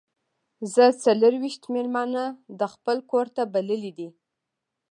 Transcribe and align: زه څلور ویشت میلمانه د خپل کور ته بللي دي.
زه 0.73 0.83
څلور 1.03 1.33
ویشت 1.41 1.63
میلمانه 1.73 2.23
د 2.59 2.61
خپل 2.73 2.97
کور 3.11 3.25
ته 3.35 3.43
بللي 3.53 3.91
دي. 3.97 4.09